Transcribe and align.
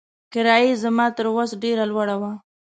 کرایه 0.33 0.65
یې 0.69 0.75
زما 0.83 1.05
تر 1.17 1.25
وس 1.35 1.51
ډېره 1.63 1.83
لوړه 1.91 2.15
وه. 2.21 2.31